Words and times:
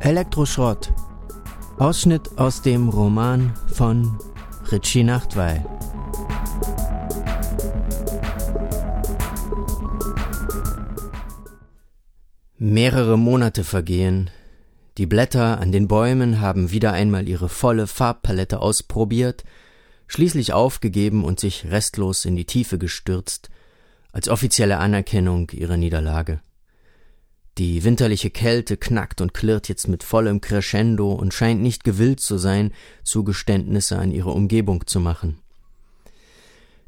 Elektroschrott. 0.00 0.92
Ausschnitt 1.78 2.36
aus 2.36 2.60
dem 2.60 2.88
Roman 2.88 3.54
von 3.72 4.18
Richie 4.70 5.04
Nachtwey. 5.04 5.60
Mehrere 12.58 13.16
Monate 13.16 13.64
vergehen. 13.64 14.30
Die 14.98 15.06
Blätter 15.06 15.60
an 15.60 15.72
den 15.72 15.88
Bäumen 15.88 16.40
haben 16.40 16.70
wieder 16.70 16.92
einmal 16.92 17.28
ihre 17.28 17.48
volle 17.48 17.86
Farbpalette 17.86 18.60
ausprobiert, 18.60 19.44
schließlich 20.06 20.52
aufgegeben 20.52 21.24
und 21.24 21.40
sich 21.40 21.70
restlos 21.70 22.24
in 22.24 22.36
die 22.36 22.44
Tiefe 22.44 22.78
gestürzt, 22.78 23.50
als 24.12 24.28
offizielle 24.28 24.78
Anerkennung 24.78 25.50
ihrer 25.50 25.76
Niederlage. 25.76 26.40
Die 27.58 27.84
winterliche 27.84 28.30
Kälte 28.30 28.78
knackt 28.78 29.20
und 29.20 29.34
klirrt 29.34 29.68
jetzt 29.68 29.86
mit 29.86 30.02
vollem 30.02 30.40
Crescendo 30.40 31.12
und 31.12 31.34
scheint 31.34 31.60
nicht 31.60 31.84
gewillt 31.84 32.20
zu 32.20 32.38
sein, 32.38 32.72
Zugeständnisse 33.04 33.98
an 33.98 34.10
ihre 34.10 34.30
Umgebung 34.30 34.86
zu 34.86 35.00
machen. 35.00 35.38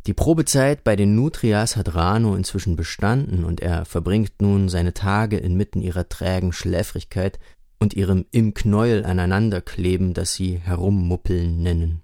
Die 0.06 0.14
Probezeit 0.14 0.84
bei 0.84 0.96
den 0.96 1.14
Nutrias 1.14 1.76
hat 1.76 1.94
Rano 1.94 2.34
inzwischen 2.34 2.76
bestanden 2.76 3.44
und 3.44 3.60
er 3.60 3.84
verbringt 3.84 4.40
nun 4.40 4.68
seine 4.68 4.92
Tage 4.92 5.38
inmitten 5.38 5.80
ihrer 5.80 6.08
trägen 6.08 6.52
Schläfrigkeit 6.52 7.38
und 7.78 7.94
ihrem 7.94 8.26
im 8.30 8.54
Knäuel 8.54 9.04
aneinanderkleben, 9.04 10.14
das 10.14 10.34
sie 10.34 10.58
Herummuppeln 10.58 11.62
nennen. 11.62 12.03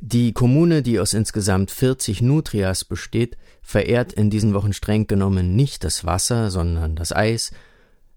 Die 0.00 0.32
Kommune, 0.32 0.82
die 0.82 1.00
aus 1.00 1.14
insgesamt 1.14 1.70
40 1.70 2.20
Nutrias 2.22 2.84
besteht, 2.84 3.36
verehrt 3.62 4.12
in 4.12 4.30
diesen 4.30 4.54
Wochen 4.54 4.72
streng 4.72 5.06
genommen 5.06 5.56
nicht 5.56 5.84
das 5.84 6.04
Wasser, 6.04 6.50
sondern 6.50 6.96
das 6.96 7.12
Eis, 7.14 7.52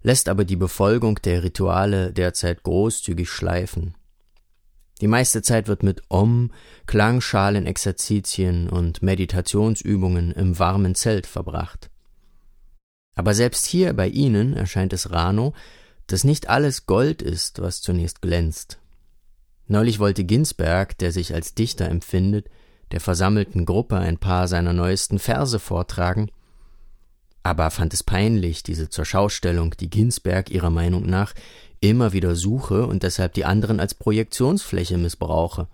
lässt 0.02 0.28
aber 0.28 0.44
die 0.44 0.56
Befolgung 0.56 1.16
der 1.22 1.42
Rituale 1.42 2.12
derzeit 2.12 2.62
großzügig 2.62 3.30
schleifen. 3.30 3.94
Die 5.00 5.08
meiste 5.08 5.40
Zeit 5.40 5.66
wird 5.68 5.82
mit 5.82 6.02
Om, 6.08 6.52
Klangschalen-Exerzitien 6.86 8.68
und 8.68 9.02
Meditationsübungen 9.02 10.32
im 10.32 10.58
warmen 10.58 10.94
Zelt 10.94 11.26
verbracht. 11.26 11.90
Aber 13.14 13.34
selbst 13.34 13.66
hier 13.66 13.94
bei 13.94 14.08
ihnen 14.08 14.54
erscheint 14.54 14.92
es 14.92 15.10
Rano, 15.10 15.54
dass 16.06 16.24
nicht 16.24 16.48
alles 16.48 16.86
Gold 16.86 17.22
ist, 17.22 17.62
was 17.62 17.80
zunächst 17.80 18.20
glänzt. 18.20 18.79
Neulich 19.70 20.00
wollte 20.00 20.24
Ginsberg, 20.24 20.98
der 20.98 21.12
sich 21.12 21.32
als 21.32 21.54
Dichter 21.54 21.88
empfindet, 21.88 22.48
der 22.90 22.98
versammelten 22.98 23.66
Gruppe 23.66 23.98
ein 23.98 24.18
paar 24.18 24.48
seiner 24.48 24.72
neuesten 24.72 25.20
Verse 25.20 25.60
vortragen, 25.60 26.28
aber 27.44 27.70
fand 27.70 27.94
es 27.94 28.02
peinlich, 28.02 28.64
diese 28.64 28.88
zur 28.88 29.04
Schaustellung, 29.04 29.76
die 29.78 29.88
Ginsberg 29.88 30.50
ihrer 30.50 30.70
Meinung 30.70 31.06
nach 31.06 31.34
immer 31.78 32.12
wieder 32.12 32.34
suche 32.34 32.84
und 32.84 33.04
deshalb 33.04 33.34
die 33.34 33.44
anderen 33.44 33.78
als 33.78 33.94
Projektionsfläche 33.94 34.98
missbrauche. 34.98 35.68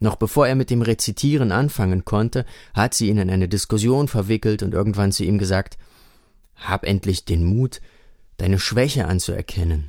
Noch 0.00 0.16
bevor 0.16 0.48
er 0.48 0.56
mit 0.56 0.68
dem 0.68 0.82
Rezitieren 0.82 1.52
anfangen 1.52 2.04
konnte, 2.04 2.44
hat 2.74 2.94
sie 2.94 3.10
ihn 3.10 3.18
in 3.18 3.30
eine 3.30 3.46
Diskussion 3.46 4.08
verwickelt 4.08 4.64
und 4.64 4.74
irgendwann 4.74 5.12
zu 5.12 5.22
ihm 5.22 5.38
gesagt 5.38 5.78
Hab 6.56 6.84
endlich 6.84 7.26
den 7.26 7.44
Mut, 7.44 7.80
deine 8.38 8.58
Schwäche 8.58 9.06
anzuerkennen. 9.06 9.88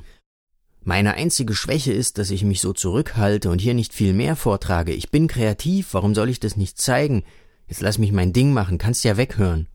Meine 0.86 1.14
einzige 1.14 1.54
Schwäche 1.54 1.94
ist, 1.94 2.18
dass 2.18 2.30
ich 2.30 2.44
mich 2.44 2.60
so 2.60 2.74
zurückhalte 2.74 3.48
und 3.48 3.58
hier 3.58 3.72
nicht 3.72 3.94
viel 3.94 4.12
mehr 4.12 4.36
vortrage. 4.36 4.92
Ich 4.92 5.10
bin 5.10 5.28
kreativ, 5.28 5.94
warum 5.94 6.14
soll 6.14 6.28
ich 6.28 6.40
das 6.40 6.58
nicht 6.58 6.78
zeigen? 6.78 7.24
Jetzt 7.68 7.80
lass 7.80 7.96
mich 7.96 8.12
mein 8.12 8.34
Ding 8.34 8.52
machen, 8.52 8.76
kannst 8.76 9.02
ja 9.02 9.16
weghören. 9.16 9.66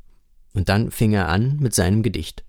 Und 0.54 0.70
dann 0.70 0.92
fing 0.92 1.12
er 1.14 1.28
an 1.28 1.58
mit 1.60 1.74
seinem 1.74 2.04
Gedicht. 2.04 2.44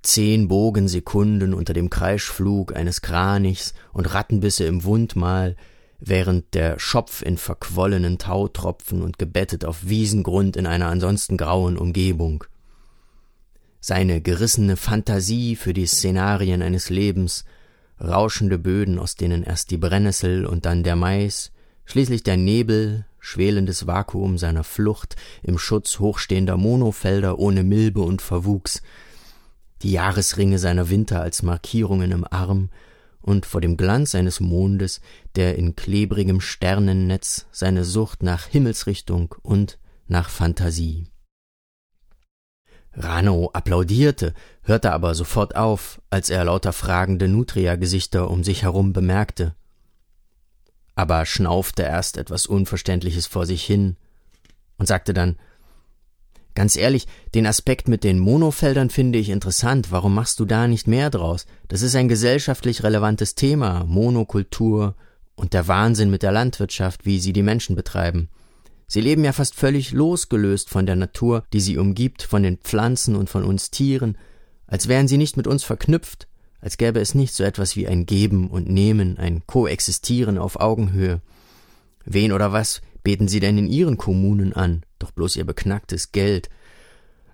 Zehn 0.00 0.48
Bogensekunden 0.48 1.52
unter 1.52 1.74
dem 1.74 1.90
Kreischflug 1.90 2.74
eines 2.74 3.02
Kranichs 3.02 3.74
und 3.92 4.14
Rattenbisse 4.14 4.64
im 4.64 4.84
Wundmal, 4.84 5.56
während 6.00 6.54
der 6.54 6.78
Schopf 6.78 7.20
in 7.20 7.36
verquollenen 7.36 8.16
Tautropfen 8.18 9.02
und 9.02 9.18
gebettet 9.18 9.66
auf 9.66 9.86
Wiesengrund 9.86 10.56
in 10.56 10.66
einer 10.66 10.86
ansonsten 10.86 11.36
grauen 11.36 11.76
Umgebung 11.76 12.44
seine 13.82 14.20
gerissene 14.20 14.76
Fantasie 14.76 15.56
für 15.56 15.72
die 15.72 15.86
Szenarien 15.86 16.62
eines 16.62 16.88
Lebens, 16.88 17.44
rauschende 18.00 18.56
Böden, 18.56 18.98
aus 19.00 19.16
denen 19.16 19.42
erst 19.42 19.72
die 19.72 19.76
Brennnessel 19.76 20.46
und 20.46 20.66
dann 20.66 20.84
der 20.84 20.94
Mais, 20.94 21.50
schließlich 21.84 22.22
der 22.22 22.36
Nebel, 22.36 23.06
schwelendes 23.18 23.88
Vakuum 23.88 24.38
seiner 24.38 24.62
Flucht 24.62 25.16
im 25.42 25.58
Schutz 25.58 25.98
hochstehender 25.98 26.56
Monofelder 26.56 27.40
ohne 27.40 27.64
Milbe 27.64 28.02
und 28.02 28.22
Verwuchs, 28.22 28.82
die 29.82 29.90
Jahresringe 29.90 30.60
seiner 30.60 30.88
Winter 30.88 31.20
als 31.20 31.42
Markierungen 31.42 32.12
im 32.12 32.24
Arm 32.24 32.70
und 33.20 33.46
vor 33.46 33.60
dem 33.60 33.76
Glanz 33.76 34.14
eines 34.14 34.38
Mondes, 34.38 35.00
der 35.34 35.56
in 35.56 35.74
klebrigem 35.74 36.40
Sternennetz 36.40 37.46
seine 37.50 37.84
Sucht 37.84 38.22
nach 38.22 38.46
Himmelsrichtung 38.46 39.34
und 39.42 39.78
nach 40.06 40.30
Fantasie 40.30 41.11
Rano 42.94 43.50
applaudierte, 43.52 44.34
hörte 44.62 44.92
aber 44.92 45.14
sofort 45.14 45.56
auf, 45.56 46.00
als 46.10 46.30
er 46.30 46.44
lauter 46.44 46.72
fragende 46.72 47.28
Nutria-Gesichter 47.28 48.30
um 48.30 48.44
sich 48.44 48.62
herum 48.62 48.92
bemerkte. 48.92 49.54
Aber 50.94 51.24
schnaufte 51.24 51.82
erst 51.82 52.18
etwas 52.18 52.46
Unverständliches 52.46 53.26
vor 53.26 53.46
sich 53.46 53.64
hin 53.64 53.96
und 54.78 54.86
sagte 54.86 55.14
dann 55.14 55.38
Ganz 56.54 56.76
ehrlich, 56.76 57.06
den 57.34 57.46
Aspekt 57.46 57.88
mit 57.88 58.04
den 58.04 58.18
Monofeldern 58.18 58.90
finde 58.90 59.18
ich 59.18 59.30
interessant. 59.30 59.90
Warum 59.90 60.14
machst 60.14 60.38
du 60.38 60.44
da 60.44 60.68
nicht 60.68 60.86
mehr 60.86 61.08
draus? 61.08 61.46
Das 61.68 61.80
ist 61.80 61.96
ein 61.96 62.08
gesellschaftlich 62.08 62.82
relevantes 62.82 63.34
Thema, 63.34 63.84
Monokultur 63.84 64.94
und 65.34 65.54
der 65.54 65.66
Wahnsinn 65.66 66.10
mit 66.10 66.22
der 66.22 66.32
Landwirtschaft, 66.32 67.06
wie 67.06 67.20
sie 67.20 67.32
die 67.32 67.42
Menschen 67.42 67.74
betreiben. 67.74 68.28
Sie 68.92 69.00
leben 69.00 69.24
ja 69.24 69.32
fast 69.32 69.54
völlig 69.54 69.92
losgelöst 69.92 70.68
von 70.68 70.84
der 70.84 70.96
Natur, 70.96 71.44
die 71.54 71.60
sie 71.60 71.78
umgibt, 71.78 72.24
von 72.24 72.42
den 72.42 72.58
Pflanzen 72.58 73.16
und 73.16 73.30
von 73.30 73.42
uns 73.42 73.70
Tieren, 73.70 74.18
als 74.66 74.86
wären 74.86 75.08
sie 75.08 75.16
nicht 75.16 75.38
mit 75.38 75.46
uns 75.46 75.64
verknüpft, 75.64 76.28
als 76.60 76.76
gäbe 76.76 77.00
es 77.00 77.14
nicht 77.14 77.32
so 77.32 77.42
etwas 77.42 77.74
wie 77.74 77.88
ein 77.88 78.04
Geben 78.04 78.50
und 78.50 78.68
Nehmen, 78.68 79.16
ein 79.16 79.46
Koexistieren 79.46 80.36
auf 80.36 80.60
Augenhöhe. 80.60 81.22
Wen 82.04 82.32
oder 82.32 82.52
was 82.52 82.82
beten 83.02 83.28
sie 83.28 83.40
denn 83.40 83.56
in 83.56 83.66
ihren 83.66 83.96
Kommunen 83.96 84.52
an? 84.52 84.82
Doch 84.98 85.10
bloß 85.10 85.36
ihr 85.36 85.46
beknacktes 85.46 86.12
Geld. 86.12 86.50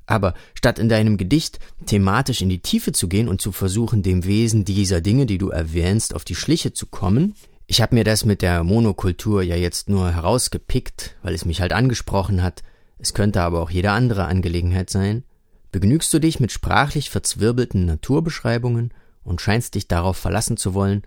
Aber 0.07 0.35
statt 0.55 0.79
in 0.79 0.89
deinem 0.89 1.17
Gedicht 1.17 1.59
thematisch 1.87 2.41
in 2.41 2.51
die 2.51 2.63
Tiefe 2.63 2.93
zu 2.93 3.09
gehen 3.09 3.27
und 3.27 3.41
zu 3.41 3.51
versuchen, 3.51 4.05
dem 4.05 4.25
Wesen 4.25 4.65
dieser 4.65 5.01
Dinge, 5.01 5.27
die 5.27 5.39
du 5.39 5.49
erwähnst, 5.49 6.15
auf 6.15 6.23
die 6.23 6.37
Schliche 6.37 6.73
zu 6.73 6.87
kommen, 6.87 7.35
ich 7.71 7.83
habe 7.83 7.95
mir 7.95 8.03
das 8.03 8.25
mit 8.25 8.41
der 8.41 8.65
Monokultur 8.65 9.43
ja 9.43 9.55
jetzt 9.55 9.91
nur 9.91 10.11
herausgepickt, 10.11 11.17
weil 11.23 11.35
es 11.35 11.45
mich 11.45 11.61
halt 11.61 11.75
angesprochen 11.75 12.43
hat. 12.43 12.63
Es 12.99 13.13
könnte 13.13 13.43
aber 13.43 13.61
auch 13.61 13.69
jede 13.69 13.91
andere 13.91 14.25
Angelegenheit 14.25 14.89
sein. 14.89 15.23
Begnügst 15.71 16.13
du 16.15 16.19
dich 16.19 16.41
mit 16.41 16.51
sprachlich 16.51 17.11
verzwirbelten 17.11 17.85
Naturbeschreibungen 17.85 18.95
und 19.23 19.43
scheinst 19.43 19.75
dich 19.75 19.87
darauf 19.87 20.17
verlassen 20.17 20.57
zu 20.57 20.73
wollen, 20.73 21.03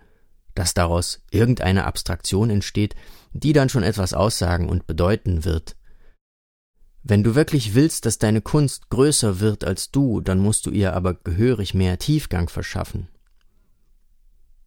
dass 0.53 0.75
daraus 0.75 1.23
irgendeine 1.31 1.85
Abstraktion 1.85 2.51
entsteht, 2.51 2.95
die 3.33 3.53
dann 3.53 3.69
schon 3.69 3.81
etwas 3.81 4.13
aussagen 4.13 4.69
und 4.69 4.85
bedeuten 4.85 5.43
wird. 5.43 5.75
Wenn 7.01 7.23
du 7.23 7.33
wirklich 7.33 7.73
willst, 7.73 8.05
dass 8.05 8.19
deine 8.19 8.41
Kunst 8.41 8.91
größer 8.91 9.39
wird 9.39 9.63
als 9.63 9.89
du, 9.89 10.21
dann 10.21 10.37
musst 10.37 10.67
du 10.67 10.69
ihr 10.69 10.93
aber 10.93 11.15
gehörig 11.15 11.73
mehr 11.73 11.97
Tiefgang 11.97 12.49
verschaffen. 12.49 13.07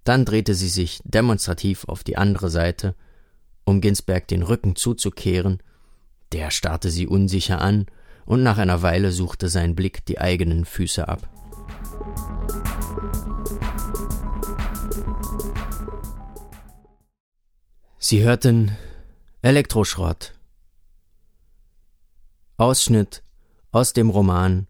Dann 0.05 0.25
drehte 0.25 0.55
sie 0.55 0.69
sich 0.69 1.01
demonstrativ 1.05 1.85
auf 1.87 2.05
die 2.05 2.17
andere 2.17 2.51
Seite, 2.51 2.95
um 3.65 3.81
Ginsberg 3.81 4.29
den 4.29 4.43
Rücken 4.43 4.77
zuzukehren. 4.77 5.63
Der 6.33 6.51
starrte 6.51 6.91
sie 6.91 7.07
unsicher 7.07 7.61
an, 7.61 7.87
und 8.27 8.43
nach 8.43 8.57
einer 8.59 8.81
Weile 8.83 9.13
suchte 9.13 9.49
sein 9.49 9.75
Blick 9.75 10.05
die 10.07 10.19
eigenen 10.19 10.65
Füße 10.65 11.09
ab. 11.09 11.29
Sie 17.99 18.23
hörten 18.23 18.77
Elektroschrott. 19.43 20.35
Ausschnitt 22.57 23.23
aus 23.73 23.93
dem 23.93 24.11
Roman 24.11 24.69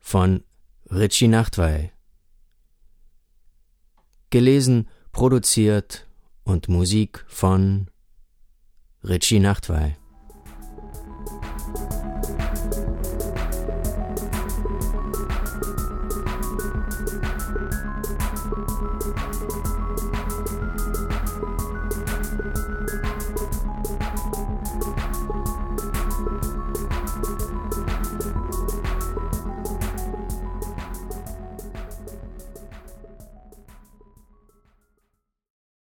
von 0.00 0.42
Richie 0.90 1.28
Nachtwey. 1.28 1.91
Gelesen, 4.32 4.88
produziert 5.12 6.08
und 6.42 6.66
Musik 6.66 7.22
von 7.28 7.90
Richie 9.04 9.40
Nachtwey. 9.40 9.94